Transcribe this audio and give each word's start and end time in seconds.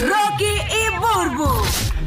Rocky 0.00 0.44
y 0.44 0.98
Burbu, 0.98 1.48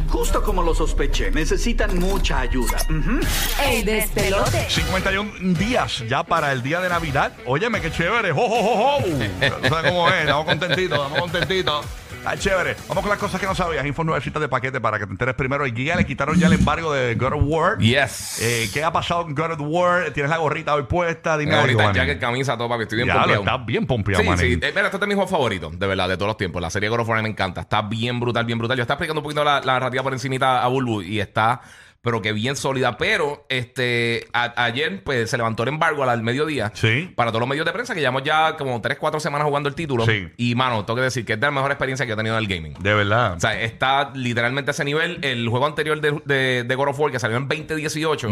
Justo 0.09 0.41
como 0.43 0.61
lo 0.61 0.73
sospeché, 0.75 1.31
necesitan 1.31 1.97
mucha 1.99 2.39
ayuda. 2.41 2.77
Ujú. 2.89 3.19
el 3.65 3.85
despelote. 3.85 4.69
51 4.69 5.57
días 5.57 6.03
ya 6.07 6.23
para 6.23 6.51
el 6.51 6.61
día 6.63 6.79
de 6.81 6.89
Navidad. 6.89 7.31
Óyeme, 7.45 7.79
qué 7.81 7.91
chévere. 7.91 8.31
¡Jo, 8.31 8.47
jo, 8.47 8.61
jo, 8.61 8.99
jo! 9.01 9.69
¿Sabes 9.69 9.91
cómo 9.91 10.09
es? 10.09 10.21
Estamos 10.21 10.45
contentitos, 10.45 10.99
estamos 10.99 11.19
contentitos. 11.19 11.85
Está 12.21 12.37
chévere. 12.37 12.75
Vamos 12.87 13.01
con 13.01 13.09
las 13.09 13.17
cosas 13.17 13.41
que 13.41 13.47
no 13.47 13.55
sabías. 13.55 13.83
Info 13.83 14.03
nuevecita 14.03 14.39
de 14.39 14.47
paquete 14.47 14.79
para 14.79 14.99
que 14.99 15.05
te 15.07 15.11
enteres 15.11 15.33
primero. 15.33 15.65
El 15.65 15.73
guía 15.73 15.95
le 15.95 16.05
quitaron 16.05 16.37
ya 16.37 16.45
el 16.45 16.53
embargo 16.53 16.93
de 16.93 17.15
God 17.15 17.33
of 17.33 17.41
War. 17.45 17.77
Yes. 17.79 18.39
Eh, 18.41 18.69
¿Qué 18.71 18.83
ha 18.83 18.91
pasado 18.93 19.23
con 19.23 19.33
God 19.33 19.53
of 19.53 19.61
War? 19.61 20.11
¿Tienes 20.11 20.29
la 20.29 20.37
gorrita 20.37 20.75
hoy 20.75 20.83
puesta? 20.83 21.35
Dime 21.35 21.53
algo, 21.53 21.61
ahorita 21.63 21.83
Manny. 21.83 21.97
jacket, 21.97 22.19
camisa, 22.19 22.55
todo, 22.55 22.69
papi. 22.69 22.83
Estoy 22.83 22.97
bien 22.97 23.07
Ya 23.07 23.15
pompeado. 23.15 23.41
estás 23.41 23.65
bien 23.65 23.87
pompeado, 23.87 24.21
Sí, 24.23 24.29
sí. 24.37 24.59
Eh, 24.61 24.71
mira, 24.75 24.85
este 24.85 24.97
es 24.97 25.07
mi 25.07 25.15
juego 25.15 25.27
favorito, 25.27 25.71
de 25.73 25.87
verdad, 25.87 26.07
de 26.09 26.15
todos 26.15 26.27
los 26.27 26.37
tiempos. 26.37 26.61
La 26.61 26.69
serie 26.69 26.89
God 26.89 26.99
of 26.99 27.09
War 27.09 27.23
me 27.23 27.29
encanta. 27.29 27.61
Está 27.61 27.81
bien 27.81 28.19
brutal, 28.19 28.45
bien 28.45 28.59
brutal. 28.59 28.77
Yo 28.77 28.83
estaba 28.83 28.97
explicando 28.97 29.21
un 29.21 29.23
poquito 29.23 29.43
la, 29.43 29.59
la 29.61 29.73
narrativa 29.73 30.03
por 30.03 30.13
encimita 30.13 30.63
a 30.63 30.67
Bulbu 30.67 31.01
y 31.01 31.19
está, 31.19 31.61
pero 32.01 32.21
que 32.21 32.33
bien 32.33 32.55
sólida. 32.55 32.97
Pero 32.97 33.45
este 33.49 34.27
a- 34.33 34.63
ayer, 34.65 35.03
pues, 35.03 35.29
se 35.29 35.37
levantó 35.37 35.63
el 35.63 35.69
embargo 35.69 36.03
al, 36.03 36.09
al 36.09 36.23
mediodía. 36.23 36.71
Sí. 36.73 37.11
Para 37.15 37.31
todos 37.31 37.41
los 37.41 37.49
medios 37.49 37.65
de 37.65 37.71
prensa, 37.71 37.93
que 37.93 37.99
llevamos 37.99 38.23
ya 38.23 38.57
como 38.57 38.81
3, 38.81 38.97
4 38.99 39.19
semanas 39.19 39.45
jugando 39.47 39.69
el 39.69 39.75
título. 39.75 40.05
Sí. 40.05 40.27
Y, 40.37 40.55
mano, 40.55 40.83
tengo 40.85 40.95
que 40.97 41.03
decir 41.03 41.25
que 41.25 41.33
es 41.33 41.39
de 41.39 41.45
la 41.47 41.51
mejor 41.51 41.71
experiencia 41.71 42.05
que 42.05 42.13
he 42.13 42.15
tenido 42.15 42.37
en 42.37 42.43
el 42.43 42.47
gaming. 42.49 42.73
De 42.79 42.93
verdad. 42.93 43.35
O 43.35 43.39
sea, 43.39 43.59
está 43.61 44.11
literalmente 44.15 44.71
a 44.71 44.73
ese 44.73 44.83
nivel. 44.85 45.19
El 45.21 45.47
juego 45.47 45.65
anterior 45.67 46.01
de, 46.01 46.19
de, 46.25 46.63
de 46.63 46.75
God 46.75 46.89
of 46.89 46.99
War, 46.99 47.11
que 47.11 47.19
salió 47.19 47.37
en 47.37 47.47
2018, 47.47 48.29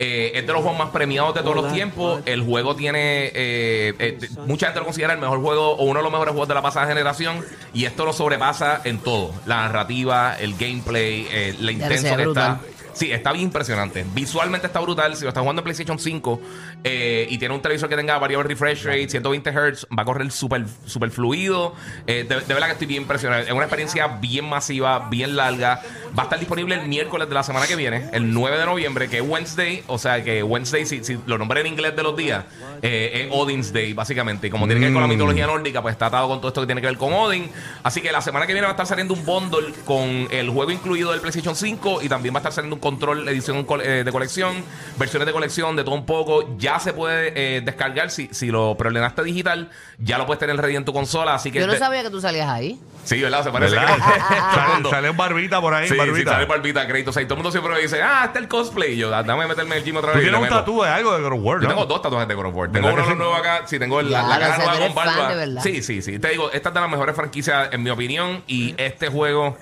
eh, 0.00 0.32
es 0.34 0.46
de 0.46 0.52
los 0.52 0.62
juegos 0.62 0.78
más 0.78 0.90
premiados 0.90 1.34
de 1.34 1.40
todos 1.40 1.56
los 1.56 1.72
tiempos. 1.72 2.20
El 2.26 2.42
juego 2.42 2.76
tiene. 2.76 3.26
eh, 3.34 3.94
eh, 3.98 4.18
mucha 4.46 4.66
gente 4.66 4.78
lo 4.80 4.84
considera 4.84 5.12
el 5.14 5.18
mejor 5.18 5.40
juego 5.40 5.72
o 5.76 5.84
uno 5.84 5.98
de 6.00 6.02
los 6.04 6.12
mejores 6.12 6.32
juegos 6.32 6.48
de 6.48 6.54
la 6.54 6.62
pasada 6.62 6.86
generación. 6.86 7.44
Y 7.74 7.84
esto 7.84 8.04
lo 8.04 8.12
sobrepasa 8.12 8.80
en 8.84 8.98
todo: 8.98 9.34
la 9.46 9.62
narrativa, 9.62 10.36
el 10.38 10.54
gameplay, 10.56 11.26
eh, 11.30 11.56
la 11.58 11.72
intenso 11.72 12.16
que 12.16 12.22
brutal. 12.22 12.60
está. 12.64 12.77
Sí, 12.92 13.12
está 13.12 13.32
bien 13.32 13.44
impresionante. 13.46 14.04
Visualmente 14.14 14.66
está 14.66 14.80
brutal. 14.80 15.14
Si 15.16 15.22
lo 15.22 15.28
estás 15.28 15.40
jugando 15.42 15.60
en 15.60 15.64
PlayStation 15.64 15.98
5 15.98 16.40
eh, 16.84 17.26
y 17.30 17.38
tiene 17.38 17.54
un 17.54 17.62
televisor 17.62 17.88
que 17.88 17.96
tenga 17.96 18.18
variable 18.18 18.48
refresh 18.48 18.84
rate, 18.84 19.08
120 19.08 19.50
Hz, 19.50 19.86
va 19.96 20.02
a 20.02 20.04
correr 20.04 20.30
súper 20.30 20.64
super 20.86 21.10
fluido. 21.10 21.74
Eh, 22.06 22.24
de, 22.28 22.40
de 22.40 22.54
verdad 22.54 22.66
que 22.66 22.72
estoy 22.72 22.86
bien 22.88 23.02
impresionado. 23.02 23.42
Es 23.42 23.50
una 23.52 23.62
experiencia 23.64 24.06
bien 24.06 24.48
masiva, 24.48 25.08
bien 25.10 25.36
larga. 25.36 25.80
Va 26.18 26.22
a 26.22 26.24
estar 26.24 26.38
disponible 26.38 26.74
el 26.74 26.88
miércoles 26.88 27.28
de 27.28 27.34
la 27.34 27.42
semana 27.42 27.66
que 27.66 27.76
viene, 27.76 28.08
el 28.12 28.32
9 28.32 28.58
de 28.58 28.66
noviembre, 28.66 29.08
que 29.08 29.18
es 29.18 29.22
Wednesday. 29.26 29.84
O 29.86 29.98
sea 29.98 30.24
que 30.24 30.42
Wednesday, 30.42 30.86
si, 30.86 31.04
si 31.04 31.18
lo 31.26 31.38
nombré 31.38 31.60
en 31.60 31.66
inglés 31.68 31.94
de 31.94 32.02
los 32.02 32.16
días, 32.16 32.44
eh, 32.82 33.26
es 33.26 33.28
Odin's 33.30 33.72
Day, 33.72 33.92
básicamente. 33.92 34.46
Y 34.48 34.50
como 34.50 34.66
tiene 34.66 34.80
que 34.80 34.86
ver 34.86 34.92
con 34.94 35.02
la 35.02 35.06
Mm. 35.08 35.10
mitología 35.10 35.46
nórdica, 35.46 35.82
pues 35.82 35.92
está 35.92 36.06
atado 36.06 36.28
con 36.28 36.38
todo 36.40 36.48
esto 36.48 36.60
que 36.62 36.66
tiene 36.66 36.80
que 36.80 36.86
ver 36.88 36.96
con 36.98 37.12
Odin. 37.12 37.48
Así 37.82 38.00
que 38.00 38.10
la 38.12 38.20
semana 38.20 38.46
que 38.46 38.52
viene 38.52 38.66
va 38.66 38.70
a 38.70 38.74
estar 38.74 38.86
saliendo 38.86 39.14
un 39.14 39.24
bundle 39.24 39.72
con 39.84 40.28
el 40.30 40.48
juego 40.50 40.70
incluido 40.70 41.12
del 41.12 41.20
PlayStation 41.20 41.54
5 41.54 42.02
y 42.02 42.08
también 42.08 42.34
va 42.34 42.38
a 42.38 42.40
estar 42.40 42.52
saliendo 42.52 42.74
un 42.76 42.80
control 42.90 43.28
edición 43.28 43.66
eh, 43.82 44.02
de 44.04 44.12
colección, 44.12 44.64
versiones 44.98 45.26
de 45.26 45.32
colección, 45.32 45.76
de 45.76 45.84
todo 45.84 45.94
un 45.94 46.06
poco. 46.06 46.56
Ya 46.58 46.78
se 46.78 46.92
puede 46.92 47.32
eh, 47.34 47.60
descargar 47.60 48.10
si, 48.10 48.28
si 48.32 48.48
lo 48.48 48.76
preordenaste 48.76 49.22
digital, 49.22 49.70
ya 49.98 50.18
lo 50.18 50.26
puedes 50.26 50.38
tener 50.40 50.56
ready 50.56 50.76
en 50.76 50.84
tu 50.84 50.92
consola. 50.92 51.34
Así 51.34 51.50
que 51.50 51.60
Yo 51.60 51.66
no 51.66 51.72
de- 51.74 51.78
sabía 51.78 52.02
que 52.02 52.10
tú 52.10 52.20
salías 52.20 52.48
ahí. 52.48 52.80
Sí, 53.04 53.20
¿verdad? 53.22 53.42
Se 53.42 53.50
parece 53.50 53.74
¿Verdad? 53.74 53.94
que 53.96 54.02
sale, 54.54 54.90
sale 54.90 55.10
un 55.10 55.16
barbita 55.16 55.60
por 55.60 55.72
ahí, 55.72 55.88
Sí, 55.88 55.94
sí, 55.94 55.98
barbita. 55.98 56.32
sale 56.32 56.44
barbita, 56.46 56.86
crédito. 56.86 57.10
O 57.10 57.12
sea, 57.12 57.22
y 57.22 57.26
todo 57.26 57.34
el 57.34 57.38
mundo 57.38 57.50
siempre 57.50 57.72
me 57.74 57.80
dice, 57.80 58.02
ah, 58.02 58.24
está 58.26 58.38
el 58.38 58.48
cosplay. 58.48 58.92
Y 58.92 58.96
yo, 58.98 59.14
"Ah, 59.14 59.22
dame 59.22 59.46
meterme 59.46 59.76
el 59.78 59.84
gym 59.84 59.96
otra 59.96 60.12
Tú 60.12 60.18
vez. 60.18 60.24
tienes 60.24 60.32
le 60.40 60.46
un 60.46 60.82
de 60.82 60.88
algo 60.88 61.14
de 61.16 61.22
God 61.22 61.32
of 61.32 61.40
War, 61.42 61.56
Yo 61.60 61.62
¿no? 61.68 61.74
tengo 61.74 61.86
dos 61.86 62.02
tatuajes 62.02 62.28
de 62.28 62.34
God 62.34 62.46
of 62.46 62.54
War. 62.54 62.70
Tengo 62.70 62.88
¿Verdad 62.88 62.92
uno 62.92 62.94
que 62.94 63.02
de 63.02 63.08
los 63.08 63.12
sí? 63.14 63.18
nuevos 63.18 63.38
acá. 63.40 63.66
Sí, 63.68 63.78
tengo 63.78 64.00
el- 64.00 64.10
la, 64.10 64.20
Ya, 64.22 64.28
la 64.28 64.38
cara 64.38 64.56
nueva 64.58 64.72
tú 64.72 64.78
con 64.82 64.94
barba. 64.94 65.62
Sí, 65.62 65.82
sí, 65.82 66.02
sí. 66.02 66.18
Te 66.18 66.28
digo, 66.28 66.50
esta 66.52 66.68
es 66.68 66.74
de 66.74 66.80
las 66.80 66.90
mejores 66.90 67.16
franquicias, 67.16 67.68
en 67.72 67.82
mi 67.82 67.90
opinión. 67.90 68.42
Y 68.46 68.74
este 68.76 69.08
juego. 69.08 69.56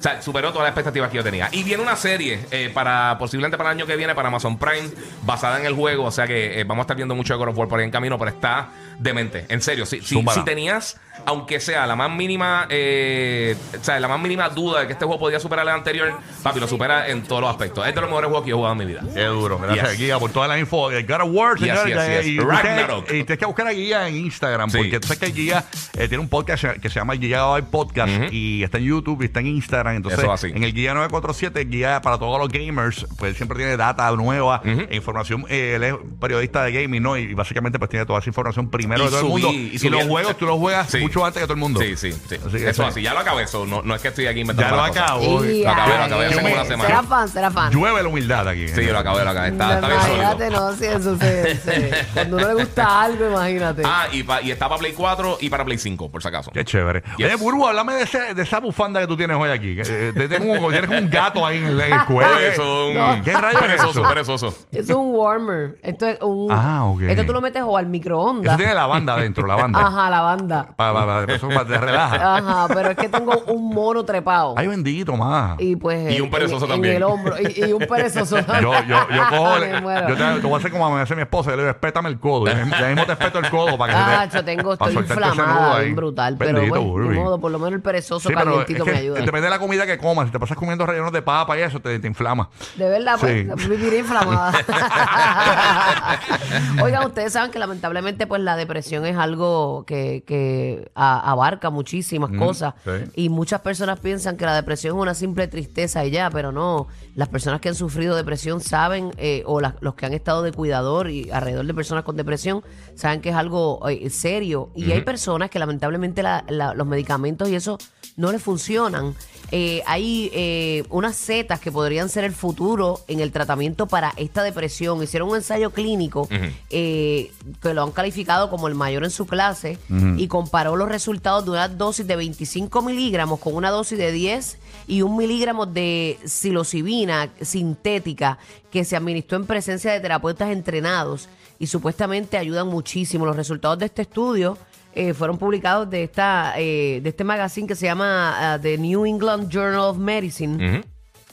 O 0.00 0.02
sea, 0.02 0.22
superó 0.22 0.48
todas 0.48 0.62
las 0.62 0.70
expectativas 0.70 1.10
que 1.10 1.18
yo 1.18 1.22
tenía. 1.22 1.50
Y 1.52 1.62
viene 1.62 1.82
una 1.82 1.94
serie 1.94 2.40
eh, 2.50 2.70
para 2.72 3.18
posiblemente 3.18 3.58
para 3.58 3.70
el 3.70 3.76
año 3.76 3.86
que 3.86 3.96
viene 3.96 4.14
para 4.14 4.28
Amazon 4.28 4.56
Prime 4.56 4.88
basada 5.26 5.60
en 5.60 5.66
el 5.66 5.74
juego. 5.74 6.04
O 6.04 6.10
sea 6.10 6.26
que 6.26 6.58
eh, 6.58 6.64
vamos 6.64 6.82
a 6.82 6.84
estar 6.84 6.96
viendo 6.96 7.14
mucho 7.14 7.34
de 7.34 7.38
God 7.38 7.48
of 7.48 7.58
War 7.58 7.68
por 7.68 7.78
ahí 7.78 7.84
en 7.84 7.90
camino, 7.90 8.18
pero 8.18 8.30
está 8.30 8.70
demente. 9.00 9.46
En 9.48 9.62
serio, 9.62 9.86
si, 9.86 10.00
si, 10.02 10.22
si 10.22 10.44
tenías, 10.44 10.98
aunque 11.26 11.58
sea 11.60 11.86
la 11.86 11.96
más 11.96 12.10
mínima, 12.10 12.66
eh, 12.70 13.56
o 13.78 13.84
sea, 13.84 13.98
la 13.98 14.08
más 14.08 14.20
mínima 14.20 14.48
duda 14.50 14.80
de 14.80 14.86
que 14.86 14.92
este 14.92 15.04
juego 15.06 15.18
podía 15.18 15.40
superar 15.40 15.66
el 15.66 15.72
anterior, 15.74 16.12
papi, 16.42 16.60
lo 16.60 16.68
supera 16.68 17.08
en 17.08 17.22
todos 17.22 17.40
los 17.42 17.50
aspectos. 17.50 17.86
Es 17.86 17.94
de 17.94 18.00
los 18.00 18.08
mejores 18.10 18.28
juegos 18.28 18.44
que 18.44 18.50
yo 18.50 18.56
he 18.56 18.58
jugado 18.58 18.72
en 18.72 18.78
mi 18.78 18.84
vida. 18.86 19.02
Qué 19.14 19.24
duro. 19.24 19.58
Gracias, 19.58 19.90
Yes. 19.92 19.98
Guía, 19.98 20.18
por 20.18 20.30
toda 20.30 20.48
la 20.48 20.58
info 20.58 20.90
God 20.90 21.20
of 21.22 21.28
War, 21.30 21.56
Yes, 21.58 21.78
señores. 21.80 21.94
yes, 22.08 22.24
yes. 22.24 22.26
Y, 22.34 22.40
usted- 22.40 23.04
y 23.08 23.24
tienes 23.24 23.38
que 23.38 23.46
buscar 23.46 23.66
a 23.66 23.72
Guía 23.72 24.08
en 24.08 24.16
Instagram, 24.16 24.70
Sí. 24.70 24.78
porque 24.78 25.00
tú 25.00 25.08
sabes 25.08 25.18
que 25.20 25.32
Guía 25.32 25.64
eh, 25.94 26.08
tiene 26.08 26.18
un 26.18 26.28
podcast 26.28 26.64
que 26.80 26.88
se 26.88 26.94
llama 27.00 27.14
Guía 27.14 27.46
Hoy 27.46 27.62
Podcast 27.62 28.12
y 28.32 28.62
está 28.62 28.78
en 28.78 28.84
YouTube 28.84 29.22
y 29.22 29.26
está 29.26 29.40
en 29.40 29.46
Instagram. 29.48 29.96
Entonces, 29.96 30.20
Eso 30.20 30.32
así. 30.32 30.48
en 30.54 30.62
el 30.62 30.72
Guía 30.74 30.92
947, 30.94 31.64
Guía 31.64 32.00
para 32.02 32.18
todos 32.18 32.38
los 32.38 32.48
gamers, 32.48 33.06
pues 33.18 33.36
siempre 33.36 33.56
tiene 33.58 33.76
data 33.76 34.10
nueva, 34.12 34.60
e 34.64 34.94
información. 34.96 35.44
eh, 35.48 35.72
él 35.76 35.84
es 35.84 35.94
periodista 36.20 36.62
de 36.64 36.72
gaming, 36.72 37.02
¿no? 37.02 37.16
Y 37.16 37.34
básicamente, 37.34 37.78
pues 37.78 37.90
tiene 37.90 38.04
toda 38.06 38.18
esa 38.20 38.28
información 38.30 38.68
primero 38.90 39.02
Y 39.02 39.04
de 39.06 39.10
todo 39.10 39.20
subí- 39.20 39.24
el 39.24 39.30
mundo. 39.30 39.50
y 39.52 39.74
Y, 39.74 39.78
subí 39.78 39.90
los 39.90 40.04
juegos, 40.04 40.36
tú 40.36 40.46
los 40.46 40.58
juegas 40.58 40.90
Sí. 40.90 40.98
mucho 40.98 41.24
antes 41.24 41.40
que 41.40 41.46
todo 41.46 41.54
el 41.54 41.60
mundo. 41.60 41.80
Sí, 41.80 41.96
sí, 41.96 42.12
sí. 42.12 42.36
Así 42.46 42.56
que 42.58 42.68
eso 42.70 42.82
sí. 42.82 42.88
así, 42.88 43.02
ya 43.02 43.14
lo 43.14 43.20
acabé. 43.20 43.42
Eso 43.44 43.66
no, 43.66 43.82
no 43.82 43.94
es 43.94 44.00
que 44.02 44.08
estoy 44.08 44.26
aquí 44.26 44.40
inventando 44.40 44.76
Ya 44.76 44.82
lo 44.82 44.84
acabo. 44.84 45.22
Lo 45.22 45.38
acabé, 45.70 45.96
lo 45.98 46.04
acabé 46.04 46.26
hace 46.26 46.34
como 46.40 46.54
una 46.54 46.64
semana. 46.64 46.88
Será 46.88 47.02
fan, 47.02 47.28
será 47.28 47.50
fan. 47.50 47.72
Llueve 47.72 48.02
la 48.02 48.08
humildad 48.08 48.48
aquí. 48.48 48.68
Sí, 48.68 48.84
yo 48.84 48.92
lo 48.92 48.98
acabé, 48.98 49.24
lo 49.24 49.30
acabé. 49.30 49.48
Está, 49.48 49.66
No, 49.66 49.72
está 49.74 49.86
bien 49.88 50.00
sólido. 50.00 50.16
imagínate, 50.22 50.50
no, 50.50 50.72
si 50.76 50.84
eso 50.86 51.16
se, 51.18 52.04
Cuando 52.14 52.36
uno 52.36 52.48
le 52.48 52.54
gusta 52.54 53.02
algo, 53.02 53.26
imagínate. 53.30 53.82
Ah, 53.84 54.06
y, 54.12 54.22
pa- 54.22 54.42
y 54.42 54.50
está 54.50 54.68
para 54.68 54.78
Play 54.78 54.92
4 54.92 55.38
y 55.40 55.48
para 55.50 55.64
Play 55.64 55.78
5, 55.78 56.10
por 56.10 56.22
si 56.22 56.28
acaso. 56.28 56.50
Qué 56.52 56.64
chévere. 56.64 57.02
Yes. 57.16 57.26
Oye, 57.26 57.36
Burbu, 57.36 57.66
háblame 57.66 57.94
de, 57.94 58.02
ese- 58.02 58.34
de 58.34 58.42
esa 58.42 58.60
bufanda 58.60 59.00
que 59.00 59.06
tú 59.06 59.16
tienes 59.16 59.36
hoy 59.36 59.50
aquí. 59.50 59.76
eh, 59.78 60.12
te- 60.14 60.28
tengo 60.28 60.52
un- 60.52 60.72
tienes 60.72 60.90
un 60.90 61.10
gato 61.10 61.44
ahí 61.46 61.58
en 61.58 61.66
el, 61.80 62.04
cuello. 62.06 62.38
Eso, 62.38 62.88
un- 62.88 62.94
No. 62.94 63.22
¿Qué 63.24 63.32
rayos 63.32 63.60
es 63.60 63.66
perezoso, 63.66 64.00
eso? 64.00 64.08
perezoso. 64.08 64.46
Eso 64.72 64.80
es 64.80 64.90
un 64.90 65.14
warmer. 65.14 65.78
Esto 65.82 66.06
es 66.06 66.18
un. 66.20 66.50
Ah, 66.50 66.84
ok. 66.84 67.02
Esto 67.02 67.24
tú 67.26 67.32
lo 67.32 67.40
metes 67.40 67.62
o 67.62 67.76
al 67.76 67.84
Eso 67.84 67.90
microondas. 67.90 68.56
tiene 68.56 68.74
la 68.80 68.86
banda 68.86 69.14
adentro, 69.14 69.46
la 69.46 69.56
banda. 69.56 69.80
Ajá, 69.80 70.10
la 70.10 70.20
banda. 70.22 70.66
Para, 70.76 70.92
para, 70.92 71.06
para, 71.06 71.34
eso 71.34 71.48
para- 71.48 71.64
te 71.66 71.78
relaja. 71.78 72.36
Ajá, 72.36 72.68
pero 72.74 72.90
es 72.90 72.96
que 72.96 73.08
tengo 73.08 73.32
un 73.46 73.70
mono 73.74 74.04
trepado. 74.04 74.54
Ay, 74.56 74.66
bendito, 74.66 75.16
más. 75.16 75.56
Y 75.60 75.76
pues. 75.76 76.12
Y 76.14 76.20
un 76.20 76.26
en- 76.26 76.30
perezoso 76.30 76.64
en, 76.66 76.70
también. 76.72 76.96
el 76.96 77.02
hombro. 77.02 77.36
Y, 77.40 77.64
y 77.64 77.72
un 77.72 77.86
perezoso 77.86 78.38
Yo, 78.38 78.44
también. 78.46 78.86
yo, 78.88 79.08
yo 79.10 79.22
cojo, 79.28 79.58
Me 79.60 79.80
muero. 79.80 80.08
yo 80.08 80.16
te, 80.16 80.40
te 80.40 80.46
voy 80.46 80.54
a 80.54 80.56
hacer 80.58 80.70
como 80.70 80.90
me 80.94 81.00
hace 81.02 81.14
mi 81.16 81.22
esposa, 81.22 81.50
yo 81.50 81.56
le 81.56 81.62
digo, 81.62 81.70
espétame 81.70 82.08
el 82.08 82.18
codo. 82.18 82.46
Ya 82.46 82.54
mismo- 82.54 82.76
ya 82.78 82.88
mismo 82.88 83.06
te 83.06 83.12
espeto 83.12 83.38
el 83.38 83.50
codo 83.50 83.78
para 83.78 83.92
que 83.92 83.98
Ah, 84.00 84.22
se 84.24 84.28
te, 84.30 84.36
yo 84.36 84.44
tengo, 84.44 84.76
para 84.76 84.90
estoy 84.92 85.04
inflamada, 85.06 85.80
brutal. 85.94 86.36
Pero 86.38 86.52
Bendito, 86.54 86.74
bueno, 86.80 86.90
Burbu. 86.92 87.08
de 87.10 87.14
modo, 87.16 87.40
por 87.40 87.50
lo 87.52 87.58
menos 87.58 87.74
el 87.74 87.82
perezoso 87.82 88.28
Sí, 88.28 88.34
pero 88.34 88.40
es 88.40 88.46
calientito 88.66 88.84
que 88.84 88.92
me 88.92 88.98
ayuda. 88.98 89.18
depende 89.20 89.42
de 89.42 89.50
la 89.50 89.58
comida 89.58 89.86
que 89.86 89.98
comas. 89.98 90.26
Si 90.26 90.32
te 90.32 90.38
pasas 90.40 90.56
comiendo 90.56 90.86
rellenos 90.86 91.12
de 91.12 91.22
papa 91.22 91.56
y 91.58 91.62
eso, 91.62 91.80
te, 91.80 91.98
te 91.98 92.06
inflama. 92.06 92.48
De 92.76 92.88
verdad, 92.88 93.16
pues 93.20 93.46
Sí. 93.58 93.68
viviré 93.68 93.98
inflamada. 93.98 94.52
Oigan, 96.82 97.06
ustedes 97.06 97.32
saben 97.32 97.50
que 97.50 97.58
lamentablemente 97.58 98.26
pues 98.26 98.40
la 98.42 98.56
depresión 98.60 99.04
es 99.04 99.16
algo 99.16 99.84
que, 99.86 100.22
que 100.24 100.90
a- 100.94 101.30
abarca 101.32 101.68
muchísimas 101.70 102.30
cosas 102.38 102.74
sí. 102.84 102.90
y 103.16 103.28
muchas 103.28 103.60
personas 103.62 103.98
piensan 103.98 104.36
que 104.36 104.44
la 104.46 104.54
depresión 104.54 104.96
es 104.96 105.02
una 105.02 105.14
simple 105.14 105.48
tristeza 105.48 106.04
y 106.06 106.12
ya, 106.12 106.30
pero 106.30 106.52
no. 106.52 106.86
Las 107.16 107.28
personas 107.28 107.60
que 107.60 107.68
han 107.68 107.74
sufrido 107.74 108.14
depresión 108.14 108.60
saben, 108.60 109.10
eh, 109.18 109.42
o 109.46 109.60
los 109.60 109.94
que 109.94 110.06
han 110.06 110.14
estado 110.14 110.42
de 110.42 110.52
cuidador 110.52 111.10
y 111.10 111.30
alrededor 111.32 111.66
de 111.66 111.74
personas 111.74 112.04
con 112.04 112.16
depresión, 112.16 112.62
saben 112.94 113.20
que 113.20 113.30
es 113.30 113.34
algo 113.34 113.80
eh, 113.88 114.08
serio 114.10 114.70
y 114.76 114.92
hay 114.92 115.00
personas 115.00 115.50
que 115.50 115.58
lamentablemente 115.58 116.22
la- 116.22 116.44
la- 116.48 116.74
los 116.74 116.86
medicamentos 116.86 117.48
y 117.48 117.56
eso 117.56 117.76
no 118.16 118.30
le 118.30 118.38
funcionan. 118.38 119.14
Eh, 119.52 119.82
hay 119.86 120.30
eh, 120.32 120.84
unas 120.90 121.16
setas 121.16 121.58
que 121.58 121.72
podrían 121.72 122.08
ser 122.08 122.22
el 122.24 122.32
futuro 122.32 123.00
en 123.08 123.18
el 123.18 123.32
tratamiento 123.32 123.86
para 123.88 124.12
esta 124.16 124.42
depresión. 124.44 125.02
Hicieron 125.02 125.28
un 125.30 125.36
ensayo 125.36 125.70
clínico 125.70 126.28
eh, 126.70 127.32
que 127.60 127.74
lo 127.74 127.82
han 127.82 127.90
calificado 127.92 128.49
como 128.50 128.68
el 128.68 128.74
mayor 128.74 129.04
en 129.04 129.10
su 129.10 129.26
clase 129.26 129.78
y 130.16 130.28
comparó 130.28 130.76
los 130.76 130.88
resultados 130.88 131.44
de 131.44 131.52
una 131.52 131.68
dosis 131.68 132.06
de 132.06 132.16
25 132.16 132.82
miligramos 132.82 133.40
con 133.40 133.54
una 133.54 133.70
dosis 133.70 133.96
de 133.96 134.12
10 134.12 134.58
y 134.86 135.02
un 135.02 135.16
miligramo 135.16 135.66
de 135.66 136.18
psilocibina 136.24 137.30
sintética 137.40 138.38
que 138.70 138.84
se 138.84 138.96
administró 138.96 139.38
en 139.38 139.46
presencia 139.46 139.92
de 139.92 140.00
terapeutas 140.00 140.50
entrenados 140.50 141.28
y 141.58 141.66
supuestamente 141.66 142.38
ayudan 142.38 142.68
muchísimo. 142.68 143.26
Los 143.26 143.36
resultados 143.36 143.78
de 143.78 143.86
este 143.86 144.02
estudio 144.02 144.58
eh, 144.92 145.14
fueron 145.14 145.38
publicados 145.38 145.88
de 145.88 146.02
esta 146.02 146.54
eh, 146.56 147.00
de 147.00 147.08
este 147.10 147.22
magazine 147.22 147.68
que 147.68 147.76
se 147.76 147.86
llama 147.86 148.54
ah, 148.54 148.58
The 148.60 148.76
New 148.76 149.06
England 149.06 149.48
Journal 149.48 149.80
of 149.80 149.98
Medicine 149.98 150.82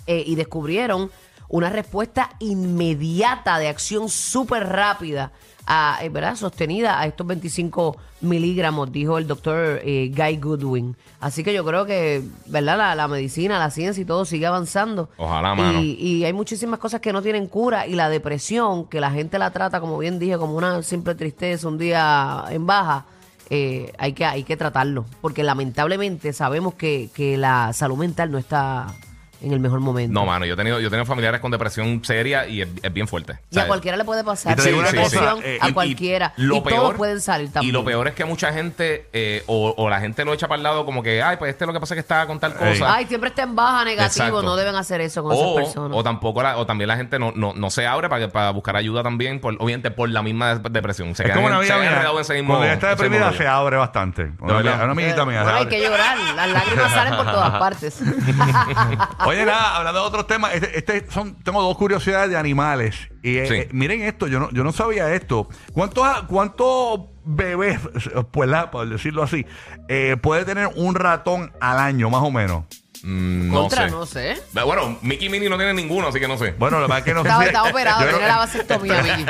eh, 0.05 0.23
y 0.25 0.35
descubrieron 0.35 1.09
una 1.49 1.69
respuesta 1.69 2.31
inmediata 2.39 3.57
de 3.59 3.67
acción 3.67 4.09
súper 4.09 4.67
rápida 4.67 5.31
a, 5.69 5.99
eh, 6.01 6.09
¿verdad? 6.09 6.35
sostenida 6.37 6.99
a 6.99 7.05
estos 7.07 7.27
25 7.27 7.97
miligramos, 8.21 8.89
dijo 8.91 9.17
el 9.17 9.27
doctor 9.27 9.81
eh, 9.83 10.11
Guy 10.15 10.37
Goodwin. 10.37 10.95
Así 11.19 11.43
que 11.43 11.53
yo 11.53 11.65
creo 11.65 11.85
que, 11.85 12.23
¿verdad? 12.45 12.77
La, 12.77 12.95
la 12.95 13.07
medicina, 13.09 13.59
la 13.59 13.69
ciencia 13.69 14.01
y 14.01 14.05
todo 14.05 14.23
sigue 14.23 14.45
avanzando. 14.45 15.09
Ojalá, 15.17 15.55
mano. 15.55 15.81
Y, 15.81 15.91
y 15.99 16.23
hay 16.25 16.31
muchísimas 16.31 16.79
cosas 16.79 17.01
que 17.01 17.11
no 17.11 17.21
tienen 17.21 17.47
cura 17.47 17.85
y 17.85 17.95
la 17.95 18.07
depresión, 18.09 18.85
que 18.85 19.01
la 19.01 19.11
gente 19.11 19.37
la 19.39 19.51
trata, 19.51 19.81
como 19.81 19.97
bien 19.97 20.19
dije, 20.19 20.37
como 20.37 20.55
una 20.55 20.81
simple 20.83 21.15
tristeza, 21.15 21.67
un 21.67 21.77
día 21.77 22.45
en 22.49 22.65
baja. 22.65 23.05
eh, 23.49 23.91
hay, 23.97 24.13
que, 24.13 24.25
hay 24.25 24.43
que 24.43 24.55
tratarlo, 24.57 25.05
porque 25.21 25.43
lamentablemente 25.43 26.31
sabemos 26.33 26.73
que, 26.75 27.09
que 27.13 27.37
la 27.37 27.71
salud 27.73 27.97
mental 27.97 28.31
no 28.31 28.37
está 28.37 28.87
en 29.41 29.53
el 29.53 29.59
mejor 29.59 29.79
momento. 29.79 30.13
No, 30.13 30.25
mano, 30.25 30.45
yo 30.45 30.53
he 30.53 30.57
tenido, 30.57 30.79
yo 30.79 30.87
he 30.87 30.89
tenido 30.89 31.05
familiares 31.05 31.39
con 31.41 31.51
depresión 31.51 32.01
seria 32.03 32.47
y 32.47 32.61
es, 32.61 32.67
es 32.81 32.93
bien 32.93 33.07
fuerte. 33.07 33.39
Y 33.51 33.59
a 33.59 33.67
cualquiera 33.67 33.97
le 33.97 34.03
puede 34.05 34.23
pasar. 34.23 34.53
Y 34.53 34.55
te 34.55 34.61
Sí, 34.63 34.67
digo 34.69 34.79
una 34.81 34.91
depresión, 34.91 35.35
cosa, 35.37 35.47
eh, 35.47 35.59
a 35.61 35.67
y- 35.67 35.69
y 35.69 35.73
cualquiera. 35.73 36.33
Y, 36.37 36.41
lo 36.43 36.55
todos 36.61 36.65
peor- 36.73 36.95
pueden 36.97 37.21
salir 37.21 37.51
también. 37.51 37.69
Y 37.69 37.71
lo 37.73 37.83
peor 37.85 38.07
es 38.07 38.13
que 38.15 38.25
mucha 38.25 38.51
gente, 38.53 39.07
eh, 39.13 39.43
o, 39.47 39.73
o 39.77 39.89
la 39.89 39.99
gente 39.99 40.25
lo 40.25 40.33
echa 40.33 40.47
para 40.47 40.57
el 40.57 40.63
lado 40.63 40.85
como 40.85 41.03
que, 41.03 41.21
ay, 41.21 41.37
pues 41.37 41.51
este 41.51 41.65
lo 41.65 41.73
que 41.73 41.79
pasa 41.79 41.93
es 41.93 41.97
que 41.97 42.01
está 42.01 42.25
con 42.27 42.39
tal 42.39 42.53
cosa. 42.55 42.93
Ay, 42.95 43.05
siempre 43.05 43.29
está 43.29 43.43
en 43.43 43.55
baja, 43.55 43.83
negativo. 43.85 44.25
Exacto. 44.25 44.41
No 44.43 44.55
deben 44.55 44.75
hacer 44.75 45.01
eso 45.01 45.23
con 45.23 45.33
o, 45.35 45.35
esas 45.35 45.65
personas. 45.65 45.97
o 45.97 46.03
tampoco 46.03 46.41
la- 46.41 46.57
o 46.57 46.65
también 46.65 46.87
la 46.87 46.97
gente 46.97 47.19
no, 47.19 47.31
no, 47.35 47.53
no 47.53 47.69
se 47.69 47.85
abre 47.87 48.09
para, 48.09 48.25
que- 48.25 48.31
para 48.31 48.51
buscar 48.51 48.75
ayuda 48.75 49.03
también, 49.03 49.39
por, 49.39 49.55
obviamente 49.59 49.91
por 49.91 50.09
la 50.09 50.21
misma 50.23 50.55
de- 50.55 50.69
depresión. 50.69 51.15
Se 51.15 51.23
Es 51.23 51.27
quedan 51.27 51.37
como 51.43 51.47
una 51.47 51.59
mía. 51.59 51.77
mismo. 51.77 52.47
Cuando 52.47 52.63
ella 52.65 52.73
está 52.73 52.89
deprimida 52.89 53.31
se 53.33 53.47
abre 53.47 53.77
bastante. 53.77 54.31
Una, 54.39 54.57
una 54.59 54.91
amiguita 54.91 55.25
mía. 55.25 55.43
Bueno, 55.43 55.57
hay 55.59 55.65
que 55.67 55.81
llorar. 55.81 56.17
Las 56.35 56.49
lágrimas 56.49 56.91
salen 56.91 57.15
por 57.15 57.25
todas 57.25 57.51
partes. 57.59 58.01
Oye, 59.27 59.45
nada, 59.45 59.75
hablando 59.77 60.01
de 60.01 60.07
otros 60.07 60.27
temas, 60.27 60.53
este, 60.53 60.77
este 60.77 61.11
son, 61.11 61.35
tengo 61.43 61.61
dos 61.61 61.77
curiosidades 61.77 62.29
de 62.29 62.37
animales. 62.37 62.95
Y 63.23 63.37
eh, 63.37 63.47
Sí. 63.47 63.53
eh, 63.55 63.69
miren 63.71 64.01
esto, 64.03 64.27
yo 64.27 64.39
no, 64.39 64.49
yo 64.51 64.63
no 64.63 64.71
sabía 64.71 65.13
esto. 65.13 65.49
¿Cuántos, 65.73 66.07
cuántos 66.27 67.01
bebés, 67.25 67.79
pues 68.31 68.49
la, 68.49 68.71
por 68.71 68.87
decirlo 68.87 69.23
así, 69.23 69.45
eh, 69.89 70.15
puede 70.21 70.45
tener 70.45 70.69
un 70.75 70.95
ratón 70.95 71.51
al 71.59 71.79
año, 71.79 72.09
más 72.09 72.21
o 72.23 72.31
menos? 72.31 72.63
Mm, 73.03 73.49
no 73.53 73.59
Contra, 73.61 73.85
sé. 73.85 73.91
no 73.91 74.05
sé. 74.07 74.41
Bueno, 74.65 74.97
Mickey 75.03 75.29
Minnie 75.29 75.49
no 75.49 75.57
tiene 75.57 75.71
ninguno, 75.73 76.07
así 76.07 76.19
que 76.19 76.27
no 76.27 76.35
sé. 76.37 76.55
Bueno, 76.57 76.77
la 76.77 76.87
verdad 76.87 76.97
es 76.99 77.03
que 77.03 77.13
no 77.13 77.21
sé 77.23 77.27
Está, 77.29 77.39
si- 77.41 77.45
está 77.47 77.63
operado, 77.63 77.99
yo 77.99 78.05
creo- 78.07 78.17
tiene 78.17 78.31
la 78.31 78.37
vasectomía, 78.39 79.01
Vicky. 79.03 79.25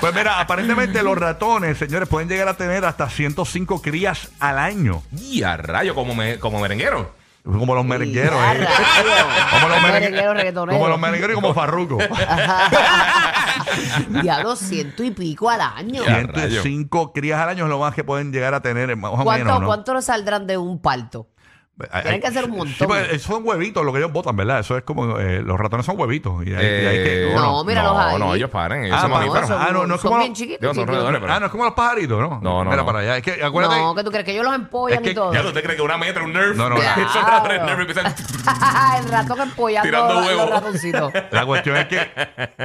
Pues 0.00 0.14
mira, 0.14 0.40
aparentemente 0.40 1.02
los 1.02 1.18
ratones, 1.18 1.76
señores, 1.78 2.08
pueden 2.08 2.28
llegar 2.28 2.48
a 2.48 2.54
tener 2.54 2.84
hasta 2.84 3.08
105 3.10 3.82
crías 3.82 4.30
al 4.40 4.58
año. 4.58 5.02
Y 5.20 5.42
a 5.42 5.56
rayo, 5.56 5.94
como, 5.94 6.14
me, 6.14 6.38
como 6.38 6.60
merenguero. 6.60 7.18
Como 7.42 7.74
los 7.74 7.84
merengueros, 7.84 8.34
¿eh? 8.34 8.38
Como 9.50 9.68
los 9.68 9.82
Merenguero, 9.82 9.82
merengueros. 9.82 10.34
reggaetonero. 10.36 10.78
Como 10.78 10.88
los 10.90 11.00
merengueros 11.00 11.38
y 11.38 11.40
como 11.40 11.54
Farruko. 11.54 11.98
Diablo, 14.22 14.56
ciento 14.56 15.02
y 15.02 15.10
pico 15.10 15.48
al 15.48 15.60
año. 15.62 16.02
Ya. 16.04 16.16
105 16.20 17.12
crías 17.12 17.40
al 17.40 17.48
año 17.50 17.64
es 17.64 17.70
lo 17.70 17.78
más 17.78 17.94
que 17.94 18.04
pueden 18.04 18.32
llegar 18.32 18.52
a 18.54 18.60
tener, 18.60 18.94
más 18.96 19.12
o 19.12 19.24
¿Cuánto, 19.24 19.44
menos, 19.44 19.60
¿no? 19.60 19.66
¿Cuánto 19.66 19.94
le 19.94 20.02
saldrán 20.02 20.46
de 20.46 20.58
un 20.58 20.80
parto? 20.80 21.28
Hay- 21.90 22.02
Tienen 22.02 22.20
que 22.20 22.26
hacer 22.26 22.44
un 22.44 22.50
montón. 22.50 22.74
Sí, 22.76 22.84
pues, 22.86 23.08
esos 23.08 23.22
son 23.22 23.42
huevitos 23.46 23.84
lo 23.84 23.92
que 23.92 23.98
ellos 23.98 24.12
botan, 24.12 24.36
¿verdad? 24.36 24.60
Eso 24.60 24.76
es 24.76 24.82
como 24.84 25.18
eh, 25.18 25.42
los 25.42 25.58
ratones 25.58 25.86
son 25.86 25.98
huevitos. 25.98 26.44
Y 26.46 26.54
hay, 26.54 26.64
y 26.64 26.86
hay 26.86 26.96
que, 27.04 27.30
Eh, 27.30 27.34
No, 27.34 27.40
bueno. 27.52 27.64
míralos 27.64 27.92
no, 27.92 27.98
ahí. 28.00 28.18
no, 28.18 28.34
ellos 28.34 28.50
paren, 28.50 28.84
ellos 28.84 28.96
Ah, 28.98 29.02
son 29.02 29.10
mamíferos. 29.10 29.48
son, 29.48 29.60
Ah, 29.62 29.68
no, 29.72 29.86
no 29.86 29.94
es 29.94 30.00
son 30.00 30.10
como- 30.10 30.20
bien 30.22 30.34
chiquitos. 30.34 30.60
Digo, 30.60 30.74
son 30.74 30.86
roedores, 30.86 31.20
pero- 31.20 31.32
Ah, 31.32 31.40
no 31.40 31.46
es 31.46 31.52
como 31.52 31.64
los 31.64 31.74
pajaritos, 31.74 32.20
¿no? 32.20 32.40
No, 32.42 32.64
no, 32.64 32.70
Mira 32.70 32.76
no. 32.76 32.86
para 32.86 32.98
allá. 33.00 33.16
Es 33.18 33.22
que 33.22 33.42
acuérdate. 33.44 33.76
No, 33.80 33.94
que 33.94 34.04
tú 34.04 34.10
crees 34.10 34.24
que 34.24 34.32
ellos 34.32 34.44
los 34.44 34.54
empollan 34.54 34.98
Es 34.98 35.04
que 35.04 35.10
y 35.10 35.14
todo. 35.14 35.32
Ya 35.32 35.42
tú 35.42 35.52
te 35.52 35.62
crees 35.62 35.76
que 35.76 35.82
una 35.82 35.96
metra, 35.98 36.22
un 36.24 36.32
nerf. 36.32 36.56
No, 36.56 36.68
no, 36.68 36.76
Claro. 36.80 37.02
Esos 37.02 37.22
ratones 37.22 37.62
nerf 37.62 37.80
empiezan. 37.80 38.06
el 38.98 39.08
ratón 39.10 39.40
empollando 39.40 39.88
Tirando 39.88 40.18
huevos. 40.26 40.50
ratoncitos. 40.50 41.12
La 41.30 41.46
cuestión 41.46 41.76
es 41.76 41.86
que 41.86 42.10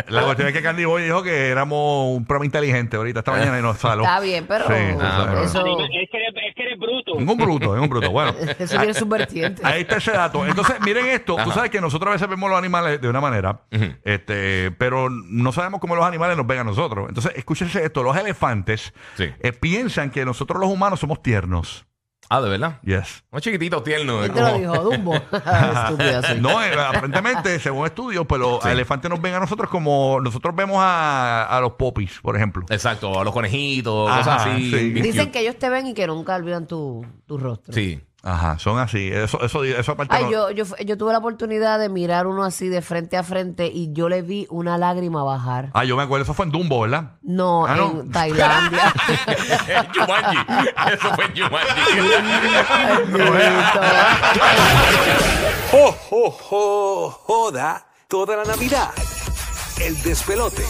la 0.07 0.23
cuestión 0.23 0.47
es 0.47 0.53
que 0.53 0.61
Candy 0.61 0.85
Boy 0.85 1.03
dijo 1.03 1.21
que 1.23 1.49
éramos 1.49 2.07
un 2.15 2.25
programa 2.25 2.45
inteligente 2.45 2.97
ahorita 2.97 3.19
esta 3.19 3.31
mañana 3.31 3.59
y 3.59 3.61
nos 3.61 3.77
saló. 3.77 4.03
Está 4.03 4.19
bien, 4.19 4.45
pero 4.47 4.65
Sí, 4.67 4.73
Ah, 4.99 5.41
eso, 5.43 5.65
Es 5.65 6.54
que 6.54 6.54
bruto. 6.77 7.19
Es 7.19 7.27
un 7.27 7.37
bruto, 7.37 7.75
es 7.75 7.81
un 7.81 7.89
bruto. 7.89 8.11
Bueno, 8.11 8.33
eso 8.59 8.77
tiene 8.77 8.93
sus 8.93 9.07
vertientes. 9.07 9.63
Ahí 9.65 9.81
está 9.81 9.97
ese 9.97 10.11
dato. 10.11 10.45
Entonces, 10.45 10.75
miren 10.81 11.05
esto. 11.07 11.35
Tú 11.43 11.51
sabes 11.51 11.69
que 11.69 11.81
nosotros 11.81 12.09
a 12.09 12.13
veces 12.13 12.27
vemos 12.29 12.49
los 12.49 12.57
animales 12.57 13.01
de 13.01 13.07
una 13.09 13.21
manera, 13.21 13.61
este, 14.03 14.71
pero 14.77 15.09
no 15.09 15.51
sabemos 15.51 15.79
cómo 15.79 15.95
los 15.95 16.05
animales 16.05 16.37
nos 16.37 16.47
ven 16.47 16.59
a 16.59 16.63
nosotros. 16.63 17.07
Entonces, 17.09 17.33
escúchense 17.35 17.83
esto. 17.83 18.03
Los 18.03 18.15
elefantes 18.17 18.93
Sí. 19.15 19.25
eh, 19.39 19.51
piensan 19.53 20.11
que 20.11 20.25
nosotros 20.25 20.59
los 20.59 20.69
humanos 20.69 20.99
somos 20.99 21.21
tiernos. 21.21 21.85
Ah, 22.29 22.41
de 22.41 22.49
verdad. 22.49 22.79
Yes. 22.83 23.23
Un 23.31 23.39
chiquitito 23.39 23.83
tierno. 23.83 24.19
¿Quién 24.21 24.33
te 24.33 24.41
lo 24.41 24.57
dijo? 24.57 24.75
Dumbo. 24.83 25.13
Estúpido. 25.31 26.21
No, 26.41 26.63
eh, 26.63 26.73
aparentemente, 26.73 27.59
según 27.59 27.85
estudios, 27.85 28.25
pues 28.25 28.41
los 28.41 28.63
Sí. 28.63 28.69
elefantes 28.69 29.09
nos 29.11 29.21
ven 29.21 29.35
a 29.35 29.39
nosotros 29.39 29.69
como 29.69 30.19
nosotros 30.21 30.55
vemos 30.55 30.77
a, 30.79 31.43
a 31.45 31.61
los 31.61 31.73
popis, 31.73 32.19
por 32.21 32.35
ejemplo. 32.35 32.65
Exacto, 32.69 33.19
a 33.19 33.23
los 33.23 33.33
conejitos, 33.33 34.09
Ajá, 34.09 34.17
cosas 34.19 34.41
así. 34.47 34.71
sí. 34.71 34.89
Dicen 34.91 35.25
cute. 35.27 35.31
que 35.31 35.39
ellos 35.41 35.57
te 35.57 35.69
ven 35.69 35.87
y 35.87 35.93
que 35.93 36.07
nunca 36.07 36.35
olvidan 36.35 36.65
tu, 36.67 37.05
tu 37.27 37.37
rostro. 37.37 37.73
Sí. 37.73 38.01
Ajá, 38.27 38.57
son 38.57 38.79
así. 38.79 39.09
Eso, 39.13 39.39
eso, 39.43 39.63
eso 39.63 39.91
aparte. 39.91 40.15
Ay, 40.15 40.23
no- 40.23 40.31
yo, 40.31 40.49
yo, 40.49 40.65
yo 40.83 40.97
tuve 40.97 41.11
la 41.13 41.19
oportunidad 41.19 41.77
de 41.77 41.89
mirar 41.89 42.25
uno 42.25 42.43
así 42.43 42.67
de 42.69 42.81
frente 42.81 43.17
a 43.17 43.23
frente 43.23 43.67
y 43.67 43.93
yo 43.93 44.09
le 44.09 44.23
vi 44.23 44.47
una 44.49 44.79
lágrima 44.79 45.23
bajar. 45.23 45.69
Ah, 45.73 45.83
yo 45.85 45.95
me 45.95 46.01
acuerdo, 46.01 46.23
eso 46.23 46.33
fue 46.33 46.45
en 46.45 46.51
Dumbo, 46.51 46.81
¿verdad? 46.81 47.11
No, 47.21 47.67
Ah, 47.67 47.75
¿no? 47.75 48.01
en 48.01 48.11
Tailandia. 48.11 48.91
Jumanji. 49.93 50.37
Eso 50.93 51.09
fue 51.15 51.25
Jumanji. 51.35 51.99
Bendito. 53.11 53.79
¡Jo, 55.71 55.91
jo, 56.09 56.31
jo! 56.31 57.11
Joda 57.27 57.85
toda 58.07 58.37
la 58.37 58.43
Navidad. 58.45 58.89
El 59.79 60.01
despelote. 60.01 60.63